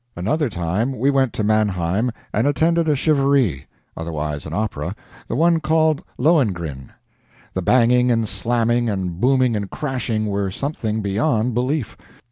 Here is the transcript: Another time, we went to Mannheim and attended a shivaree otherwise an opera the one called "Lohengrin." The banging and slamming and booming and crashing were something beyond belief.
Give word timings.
Another 0.15 0.49
time, 0.49 0.97
we 0.97 1.11
went 1.11 1.31
to 1.33 1.43
Mannheim 1.43 2.11
and 2.33 2.47
attended 2.47 2.89
a 2.89 2.95
shivaree 2.95 3.65
otherwise 3.95 4.47
an 4.47 4.53
opera 4.55 4.95
the 5.27 5.35
one 5.35 5.59
called 5.59 6.01
"Lohengrin." 6.17 6.89
The 7.53 7.61
banging 7.61 8.09
and 8.09 8.27
slamming 8.27 8.89
and 8.89 9.21
booming 9.21 9.55
and 9.55 9.69
crashing 9.69 10.25
were 10.25 10.49
something 10.49 11.03
beyond 11.03 11.53
belief. 11.53 11.95